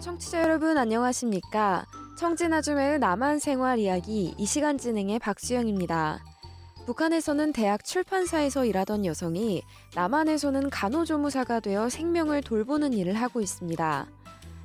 [0.00, 1.86] 청취자 여러분 안녕하십니까?
[2.18, 6.24] 청진아줌의 남한 생활 이야기 이 시간 진행의 박수영입니다.
[6.86, 9.62] 북한에서는 대학 출판사에서 일하던 여성이
[9.94, 14.06] 남한에서는 간호조무사가 되어 생명을 돌보는 일을 하고 있습니다.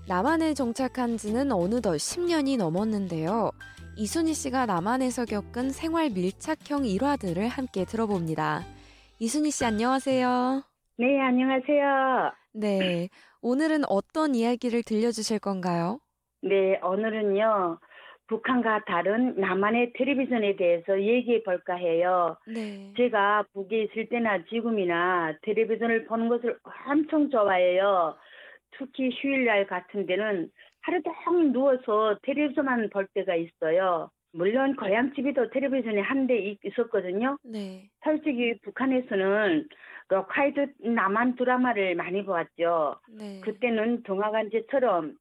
[0.07, 3.51] 남한에 정착한 지는 어느덧 10년이 넘었는데요.
[3.97, 8.63] 이순희 씨가 남한에서 겪은 생활 밀착형 일화들을 함께 들어봅니다.
[9.21, 10.63] 이순희 씨 안녕하세요.
[10.97, 12.31] 네, 안녕하세요.
[12.53, 13.07] 네.
[13.43, 15.99] 오늘은 어떤 이야기를 들려주실 건가요?
[16.41, 17.77] 네, 오늘은요,
[18.25, 22.35] 북한과 다른 남한의 텔레비전에 대해서 얘기해 볼까 해요.
[22.47, 22.91] 네.
[22.97, 26.57] 제가 북에 있을 때나 지금이나 텔레비전을 보는 것을
[26.87, 28.15] 엄청 좋아해요.
[28.71, 30.49] 특히 휴일날 같은 데는
[30.81, 34.09] 하루 종일 누워서 텔레비전만 볼 때가 있어요.
[34.33, 37.37] 물론 고향집에도 텔레비전이 한대 있었거든요.
[37.43, 37.89] 네.
[38.03, 39.67] 솔직히 북한에서는
[40.09, 42.99] 로카이드 남한 드라마를 많이 보았죠.
[43.17, 43.41] 네.
[43.41, 45.15] 그때는 동화관제처럼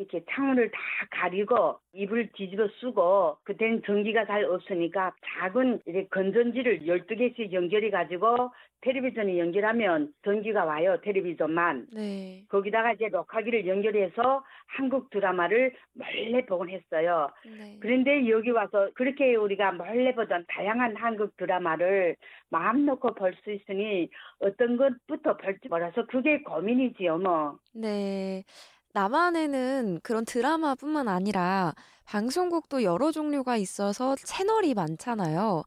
[0.00, 7.52] 이렇게 창문을 다 가리고 이불 뒤집어 쓰고 그때는 전기가 잘 없으니까 작은 이제 건전지를 12개씩
[7.52, 8.50] 연결해 가지고
[8.82, 12.44] 텔레비전에 연결하면 전기가 와요 텔레비전만 네.
[12.48, 17.28] 거기다가 이제 녹화기를 연결해서 한국 드라마를 몰래 보곤 했어요.
[17.44, 17.76] 네.
[17.80, 22.16] 그런데 여기 와서 그렇게 우리가 몰래 보던 다양한 한국 드라마를
[22.48, 24.08] 마음 놓고 볼 수 있으니
[24.40, 27.58] 어떤 것부터 볼지 몰라서 그게 고민이지요 뭐.
[27.74, 28.44] 네.
[28.92, 31.74] 남한에는 그런 드라마뿐만 아니라
[32.04, 35.62] 방송국도 여러 종류가 있어서 채널이 많잖아요.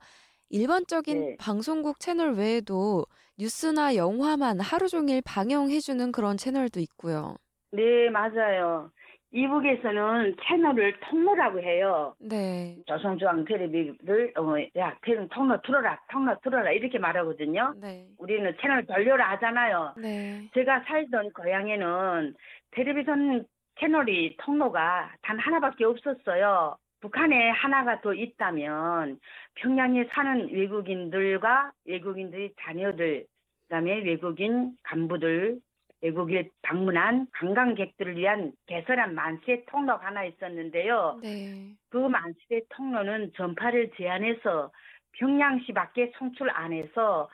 [0.49, 1.35] 일반적인 네.
[1.39, 3.05] 방송국 채널 외에도
[3.37, 7.37] 뉴스나 영화만 하루 종일 방영해주는 그런 채널도 있고요.
[7.71, 8.91] 네, 맞아요.
[9.33, 12.13] 이북에서는 채널을 통로라고 해요.
[12.19, 12.77] 네.
[12.85, 17.73] 조선중앙 텔레비를 어, 야, 텔레비 통로 틀어라, 통로 틀어라 이렇게 말하거든요.
[17.81, 18.05] 네.
[18.19, 19.95] 우리는 채널 돌려라 하잖아요.
[19.97, 20.47] 네.
[20.53, 22.35] 제가 살던 고향에는
[22.71, 23.45] 텔레비전
[23.79, 26.77] 채널이 통로가 단 하나밖에 없었어요.
[27.01, 29.19] 북한에 하나가 더 있다면
[29.55, 33.25] 평양에 사는 외국인들과 외국인들의 자녀들,
[33.67, 35.59] 그다음에 외국인 간부들,
[36.03, 41.19] 외국에 방문한 관광객들을 위한 개설한 만세 통로가 하나 있었는데요.
[41.23, 41.71] 네.
[41.89, 44.71] 그 만세 통로는 전파를 제한해서
[45.13, 47.29] 평양시 밖에 송출 안 해서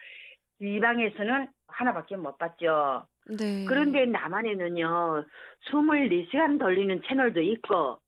[0.59, 3.07] 지방에서는 하나밖에 못 봤죠.
[3.25, 3.65] 네.
[3.67, 5.25] 그런데 남한에는요,
[5.71, 7.99] 24시간 돌리는 채널도 있고,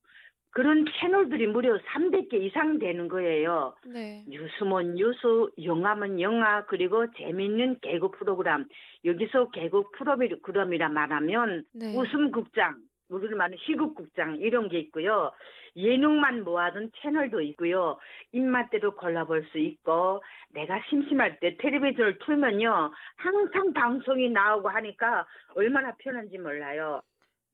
[0.52, 3.74] 그런 채널들이 무려 300개 이상 되는 거예요.
[3.86, 4.24] 네.
[4.28, 5.18] 뉴스면 뉴스,
[5.64, 8.66] 영화면 영화, 그리고 재밌는 개그 프로그램.
[9.06, 11.96] 여기서 개그 프로그램이라 말하면 네.
[11.96, 12.76] 웃음 극장,
[13.10, 15.32] 우리를 말하는 희극 극장 이런 게 있고요.
[15.76, 17.98] 예능만 모아둔 채널도 있고요.
[18.34, 20.22] 입맛대로 골라볼 수 있고
[20.54, 22.92] 내가 심심할 때 텔레비전을 틀면요.
[23.16, 25.26] 항상 방송이 나오고 하니까
[25.56, 27.02] 얼마나 편한지 몰라요.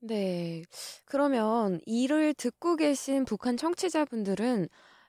[0.00, 0.62] 네.
[1.06, 4.68] 그러면 이를 듣고 계신 북한 청취자분들은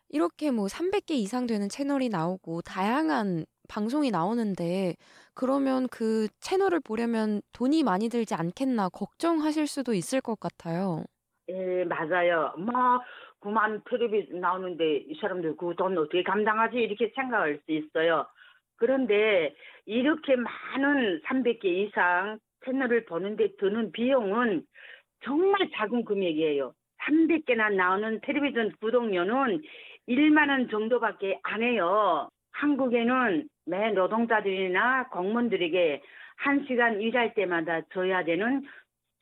[0.10, 4.96] 이렇게 뭐 300개 이상 되는 채널이 나오고 다양한 방송이 나오는데
[5.36, 11.04] 그러면 그 채널을 보려면 돈이 많이 들지 않겠나 걱정하실 수도 있을 것 같아요.
[11.50, 12.54] 예, 맞아요.
[12.58, 13.02] 뭐
[13.40, 18.28] 그만 텔레비 나오는데 이 사람들 그 돈 어떻게 감당하지 이렇게 생각할 수 있어요.
[18.78, 24.64] 그런데 이렇게 많은 300개 이상 채널을 보는데 드는 비용은
[25.24, 26.74] 정말 작은 금액이에요.
[27.04, 29.62] 300개나 나오는 텔레비전 구독료는
[30.08, 32.30] 1만 원 정도밖에 안 해요.
[32.52, 36.02] 한국에는 매 노동자들이나 공무원들에게
[36.38, 38.64] 한시간 일할 때마다 줘야 되는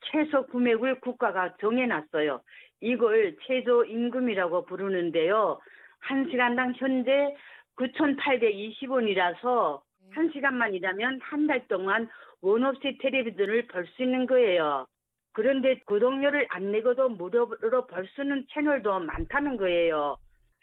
[0.00, 2.40] 최소 금액을 국가가 정해놨어요.
[2.80, 5.58] 이걸 최저임금이라고 부르는데요.
[6.00, 7.34] 한시간당 현재
[7.76, 9.80] 9,820원이라서
[10.18, 12.08] 한 시간만 일하면 한 달 동안
[12.42, 14.86] 원 없이 텔레비전을 볼 수 있는 거예요.
[15.32, 20.16] 그런데 구독료를 안 내고도 무료로 볼 수 있는 채널도 많다는 거예요.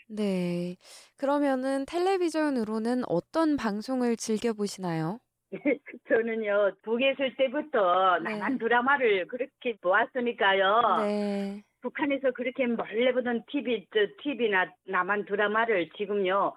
[0.08, 0.76] 네.
[1.18, 5.20] 그러면은 텔레비전으로는 어떤 방송을 즐겨 보시나요?
[6.10, 8.32] 저는요, 북에 있을 때부터 네.
[8.38, 10.82] 남한 드라마를 그렇게 보았으니까요.
[11.08, 11.64] 네.
[11.82, 16.54] 북한에서 그렇게 몰래 보던 TV, 저 TV나 남한 드라마를 지금요,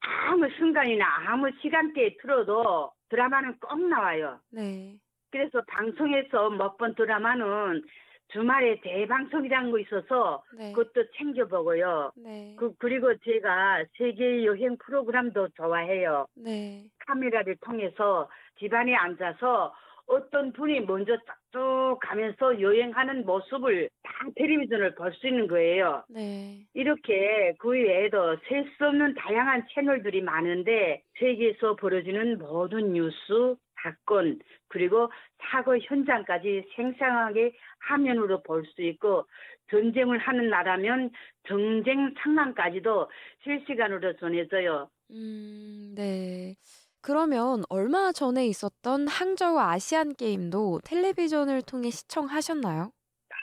[0.00, 4.38] 아무 순간이나 아무 시간대에 틀어도 드라마는 꼭 나와요.
[4.50, 4.94] 네.
[5.30, 7.82] 그래서 방송에서 못본 드라마는
[8.28, 10.72] 주말에 대방송이라는 거 있어서 네.
[10.72, 12.12] 그것도 챙겨보고요.
[12.16, 12.54] 네.
[12.58, 16.26] 그, 그리고 제가 세계 여행 프로그램도 좋아해요.
[16.34, 16.84] 네.
[17.06, 18.28] 카메라를 통해서
[18.58, 19.74] 집안에 앉아서
[20.08, 21.16] 어떤 분이 먼저
[21.52, 26.04] 쭉 가면서 여행하는 모습을 다 텔레비전을 볼 수 있는 거예요.
[26.08, 26.64] 네.
[26.74, 34.38] 이렇게 그 외에도 셀 수 없는 다양한 채널들이 많은데 세계에서 벌어지는 모든 뉴스, 사건,
[34.68, 35.10] 그리고
[35.50, 39.26] 사고 현장까지 생생하게 화면으로 볼 수 있고
[39.70, 41.10] 전쟁을 하는 나라면
[41.46, 43.10] 전쟁 상황까지도
[43.44, 44.90] 실시간으로 전해져요.
[45.10, 46.54] 음, 네.
[47.00, 52.92] 그러면 얼마 전에 있었던 항저우 아시안 게임도 텔레비전을 통해 시청하셨나요?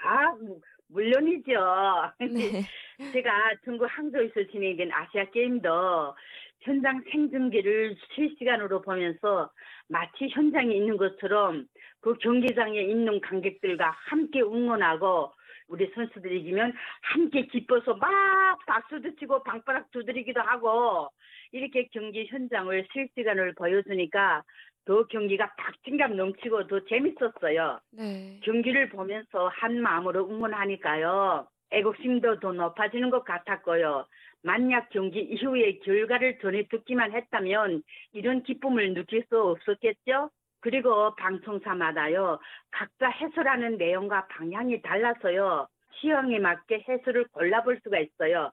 [0.03, 0.35] 아,
[0.87, 1.51] 물론이죠.
[2.33, 2.63] 네.
[3.11, 3.31] 제가
[3.63, 6.15] 중국 항저우에서 진행된 아시아 게임도
[6.61, 9.51] 현장 생중계를 실시간으로 보면서
[9.87, 11.65] 마치 현장에 있는 것처럼
[12.01, 15.31] 그 경기장에 있는 관객들과 함께 응원하고
[15.67, 18.09] 우리 선수들이 이기면 함께 기뻐서 막
[18.67, 21.09] 박수도 치고 방바닥 두드리기도 하고
[21.55, 24.43] 이렇게 경기 현장을 실시간으로 보여주니까
[24.83, 27.79] 더 경기가 박진감 넘치고 더 재밌었어요.
[27.91, 28.39] 네.
[28.43, 31.47] 경기를 보면서 한 마음으로 응원하니까요.
[31.71, 34.05] 애국심도 더 높아지는 것 같았고요.
[34.43, 40.29] 만약 경기 이후의 결과를 전해 듣기만 했다면 이런 기쁨을 느낄 수 없었겠죠?
[40.59, 42.39] 그리고 방송사마다요.
[42.71, 45.67] 각자 해설하는 내용과 방향이 달라서요.
[46.01, 48.51] 취향에 맞게 해설을 골라볼 수가 있어요.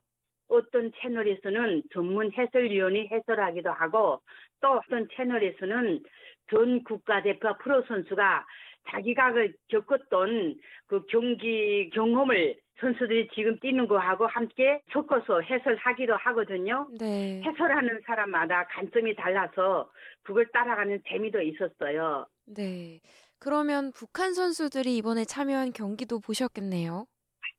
[0.53, 4.21] 어떤 채널에서는 전문 해설위원이 해설하기도 하고
[4.61, 6.03] 또 어떤 채널에서는
[6.51, 8.47] 전 국가대표 프로 선수가
[8.91, 10.57] 자기가 그 겪었던
[10.87, 16.89] 그 경기 경험을 선수들이 지금 뛰는 거하고 함께 섞어서 해설하기도 하거든요.
[16.99, 17.41] 네.
[17.45, 19.91] 해설하는 사람마다 관점이 달라서
[20.23, 22.27] 그걸 따라가는 재미도 있었어요.
[22.47, 23.01] 네.
[23.39, 27.07] 그러면 북한 선수들이 이번에 참여한 경기도 보셨겠네요.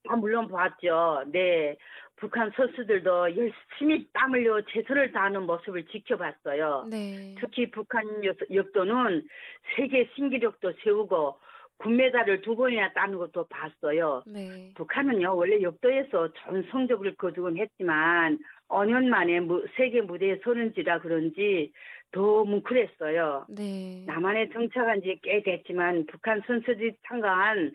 [0.09, 1.23] 아, 물론 봤죠.
[1.27, 1.77] 네.
[2.23, 6.87] 북한 선수들도 열심히 땀 흘려 최선을 다하는 모습을 지켜봤어요.
[6.89, 7.35] 네.
[7.37, 9.27] 특히 북한 역- 역도는
[9.75, 11.37] 세계 신기록도 세우고
[11.79, 14.23] 금메달을 두 번이나 따는 것도 봤어요.
[14.25, 14.71] 네.
[14.75, 21.73] 북한은요 원래 역도에서 좋은 성적을 거두곤 했지만 5년 만에 무- 세계 무대에 서는지라 그런지
[22.13, 23.47] 더 뭉클했어요.
[23.49, 24.03] 네.
[24.07, 27.73] 남한에 정착한 지 꽤 됐지만 북한 선수들이 참가한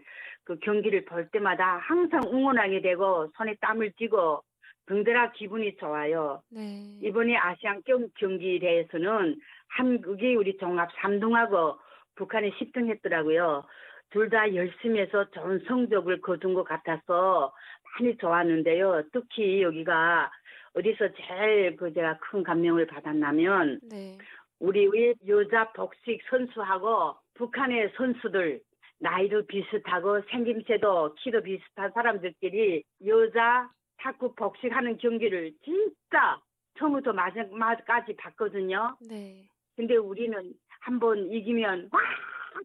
[0.49, 4.43] 그 경기를 볼 때마다 항상 응원하게 되고 손에 땀을 쥐고
[4.87, 6.41] 등대라 기분이 좋아요.
[6.49, 6.97] 네.
[7.03, 9.37] 이번에 아시안 경- 경기 대회에서는
[9.69, 11.77] 한국이 우리 종합 3등하고
[12.15, 13.67] 북한이 10등 했더라고요.
[14.11, 17.53] 둘 다 열심히 해서 좋은 성적을 거둔 것 같아서
[18.01, 19.03] 많이 좋았는데요.
[19.12, 20.31] 특히 여기가
[20.73, 24.17] 어디서 제일 그 제가 큰 감명을 받았냐면 네.
[24.61, 28.61] 우리 여자 복식 선수하고 북한의 선수들
[29.00, 36.41] 나이도 비슷하고 생김새도 키도 비슷한 사람들끼리 여자 탁구 복식하는 경기를 진짜
[36.79, 38.97] 처음부터 마지막까지 봤거든요.
[39.09, 39.49] 네.
[39.77, 42.00] 근데 우리는 한번 이기면 와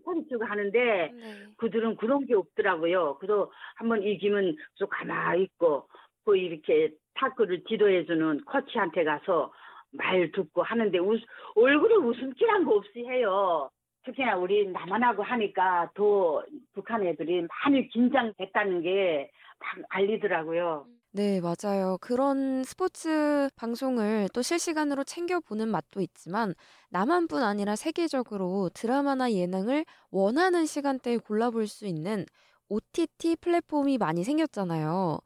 [0.04, 1.48] 소리 치고 하는데 네.
[1.58, 3.18] 그들은 그런 게 없더라고요.
[3.20, 5.88] 그래서 한번 이기면 좀 가만히 있고
[6.26, 9.54] 그 이렇게 탁구를 지도해주는 코치한테 가서
[9.92, 11.22] 말 듣고 하는데 웃,
[11.56, 13.70] 얼굴에 웃음기란 거 없이 해요.
[14.04, 19.32] 특히나 우리 남한하고 하니까 더 북한 애들이 많이 긴장됐다는 게
[19.64, 20.88] 막 알리더라고요.
[21.12, 21.98] 네, 맞아요.
[22.02, 26.56] 그런 스포츠 방송을 또 실시간으로 챙겨보는 맛도 있지만
[26.90, 32.26] 남한뿐 아니라 세계적으로 드라마나 예능을 원하는 시간대에 골라볼 수 있는
[32.68, 35.20] OTT 플랫폼이 많이 생겼잖아요.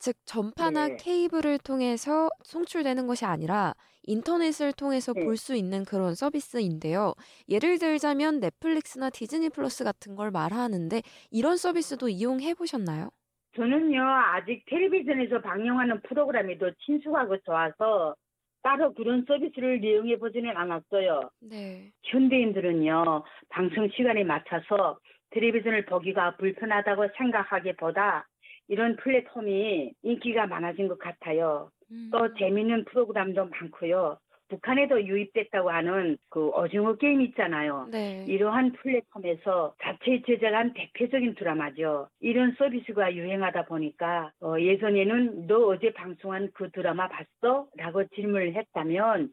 [0.00, 0.96] 즉, 전파나 네.
[0.96, 3.74] 케이블을 통해서 송출되는 것이 아니라
[4.08, 5.22] 인터넷을 통해서 네.
[5.22, 7.12] 볼수 있는 그런 서비스인데요.
[7.48, 13.10] 예를 들자면 넷플릭스나 디즈니 플러스 같은 걸 말하는데 이런 서비스도 이용해 보셨나요?
[13.54, 18.14] 저는요 아직 텔레비전에서 방영하는 프로그램이 더 친숙하고 좋아서
[18.62, 21.30] 따로 그런 서비스를 이용해 보지는 않았어요.
[21.40, 21.92] 네.
[22.04, 24.98] 현대인들은요 방송 시간에 맞춰서
[25.30, 28.26] 텔레비전을 보기가 불편하다고 생각하기보다
[28.68, 31.70] 이런 플랫폼이 인기가 많아진 것 같아요.
[31.90, 32.10] 음.
[32.12, 34.18] 또 재밌는 프로그램도 많고요.
[34.48, 37.86] 북한에도 유입됐다고 하는 그 오징어 게임 있잖아요.
[37.90, 38.24] 네.
[38.26, 42.08] 이러한 플랫폼에서 자체 제작한 대표적인 드라마죠.
[42.20, 47.68] 이런 서비스가 유행하다 보니까 어, 예전에는 너 어제 방송한 그 드라마 봤어?
[47.76, 49.30] 라고 질문을 했다면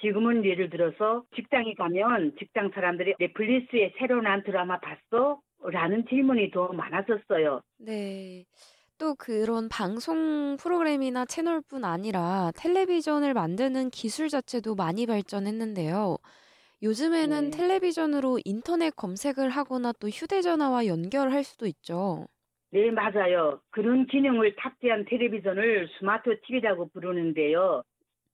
[0.00, 5.40] 지금은 예를 들어서 직장에 가면 직장 사람들이 넷플릭스에 새로 난 드라마 봤어?
[5.62, 7.62] 라는 질문이 더 많아졌어요.
[7.78, 8.44] 네.
[8.98, 16.18] 또 그런 방송 프로그램이나 채널뿐 아니라 텔레비전을 만드는 기술 자체도 많이 발전했는데요.
[16.82, 17.56] 요즘에는 네.
[17.56, 22.26] 텔레비전으로 인터넷 검색을 하거나 또 휴대전화와 연결할 수도 있죠.
[22.70, 23.60] 네, 맞아요.
[23.70, 27.82] 그런 기능을 탑재한 텔레비전을 스마트 TV라고 부르는데요.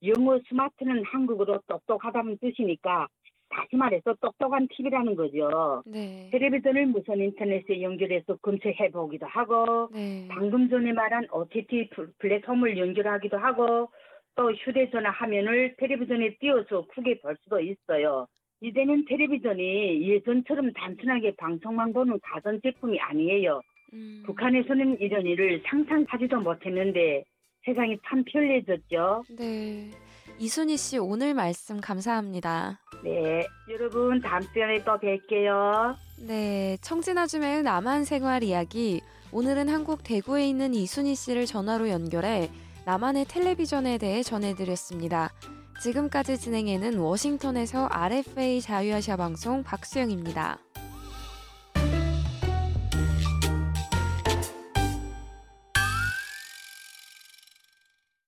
[0.03, 3.07] 영어 스마트는 한국어로 똑똑하다는 뜻이니까
[3.55, 5.83] 다시 말해서 똑똑한 TV라는 거죠.
[5.87, 6.29] 네.
[6.33, 10.27] 텔레비전을 무선 인터넷에 연결해서 검색해 보기도 하고 네.
[10.29, 13.89] 방금 전에 말한 OTT 플- 플랫폼을 연결하기도 하고
[14.37, 18.27] 또 휴대전화 화면을 텔레비전에 띄워서 크게 볼 수도 있어요.
[18.61, 23.61] 이제는 텔레비전이 예전처럼 단순하게 방송만 보는 가전제품이 아니에요.
[23.93, 27.23] 음, 북한에서는 이런 일을 상상하지도 못했는데
[27.65, 29.23] 세상이 참 편리해졌죠.
[29.39, 29.91] 네.
[30.39, 32.81] 이순희 씨 오늘 말씀 감사합니다.
[33.05, 35.97] 네, 여러분 다음 시간에 또 뵐게요.
[36.27, 39.01] 네, 청진아줌의 남한 생활 이야기.
[39.33, 42.51] 오늘은 한국 대구에 있는 이순희 씨를 전화로 연결해
[42.85, 45.33] 남한의 텔레비전에 대해 전해드렸습니다.
[45.81, 50.59] 지금까지 진행해는 워싱턴에서 RFA 자유아시아 방송 박수영입니다.